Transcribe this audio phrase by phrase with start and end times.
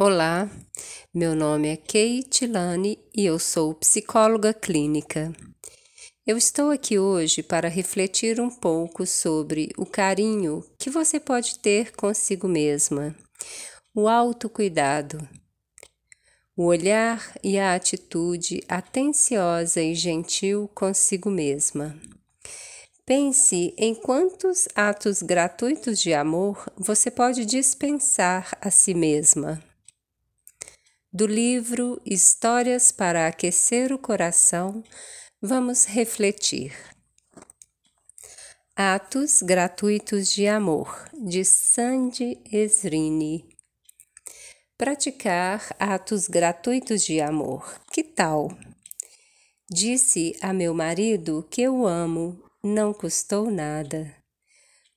[0.00, 0.48] Olá,
[1.12, 5.32] meu nome é Kate Lane e eu sou psicóloga clínica.
[6.24, 11.90] Eu estou aqui hoje para refletir um pouco sobre o carinho que você pode ter
[11.96, 13.12] consigo mesma,
[13.92, 15.18] o autocuidado,
[16.56, 22.00] o olhar e a atitude atenciosa e gentil consigo mesma.
[23.04, 29.60] Pense em quantos atos gratuitos de amor você pode dispensar a si mesma
[31.12, 34.84] do livro Histórias para Aquecer o Coração,
[35.40, 36.74] vamos refletir.
[38.76, 43.48] Atos Gratuitos de Amor, de Sandy Esrini.
[44.76, 48.50] Praticar atos gratuitos de amor, que tal?
[49.68, 54.14] Disse a meu marido que eu amo, não custou nada.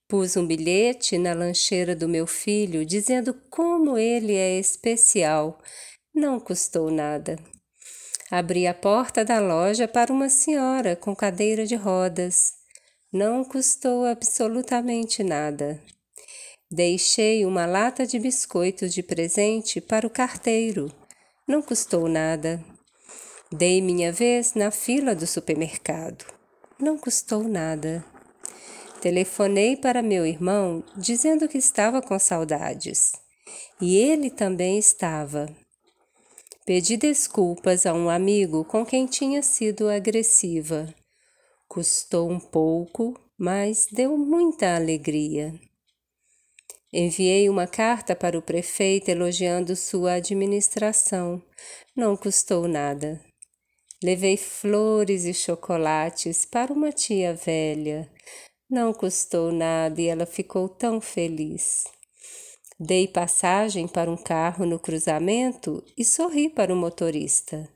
[0.10, 5.58] Pus um bilhete na lancheira do meu filho dizendo como ele é especial
[6.14, 7.38] não custou nada.
[8.30, 12.54] Abri a porta da loja para uma senhora com cadeira de rodas.
[13.12, 15.82] Não custou absolutamente nada.
[16.70, 20.90] Deixei uma lata de biscoitos de presente para o carteiro.
[21.46, 22.64] Não custou nada.
[23.52, 26.24] Dei minha vez na fila do supermercado.
[26.80, 28.06] Não custou nada.
[29.02, 33.12] Telefonei para meu irmão dizendo que estava com saudades.
[33.82, 35.48] E ele também estava.
[36.74, 40.88] Pedi desculpas a um amigo com quem tinha sido agressiva.
[41.68, 45.54] Custou um pouco, mas deu muita alegria.
[46.94, 51.44] Enviei uma carta para o prefeito elogiando sua administração.
[51.94, 53.20] Não custou nada.
[54.02, 58.10] Levei flores e chocolates para uma tia velha.
[58.70, 61.84] Não custou nada e ela ficou tão feliz.
[62.84, 67.70] Dei passagem para um carro no cruzamento e sorri para o motorista.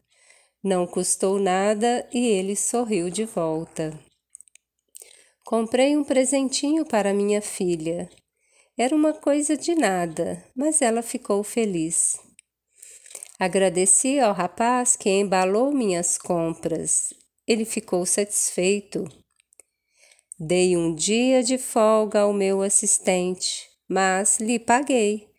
[0.64, 3.94] Não custou nada e ele sorriu de volta.
[5.44, 8.10] Comprei um presentinho para minha filha.
[8.76, 12.18] Era uma coisa de nada, mas ela ficou feliz.
[13.40, 17.14] Agradeci ao rapaz que embalou minhas compras.
[17.46, 19.08] Ele ficou satisfeito.
[20.40, 25.30] Dei um dia de folga ao meu assistente mas lhe paguei.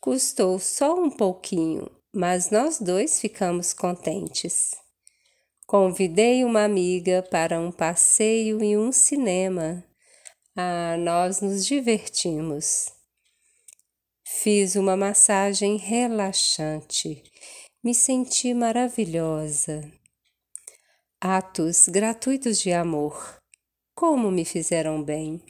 [0.00, 4.70] Custou só um pouquinho, mas nós dois ficamos contentes.
[5.66, 9.84] Convidei uma amiga para um passeio e um cinema.
[10.56, 12.92] Ah, nós nos divertimos.
[14.24, 17.22] Fiz uma massagem relaxante.
[17.84, 19.80] Me senti maravilhosa.
[21.20, 23.38] Atos gratuitos de amor.
[23.94, 25.42] Como me fizeram bem.